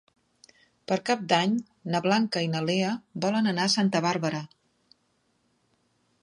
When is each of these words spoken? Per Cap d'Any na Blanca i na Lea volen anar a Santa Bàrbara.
Per 0.91 0.95
Cap 1.09 1.19
d'Any 1.33 1.53
na 1.95 2.01
Blanca 2.05 2.43
i 2.45 2.49
na 2.55 2.63
Lea 2.71 2.95
volen 3.27 3.51
anar 3.53 3.69
a 3.69 3.73
Santa 3.75 4.03
Bàrbara. 4.07 4.41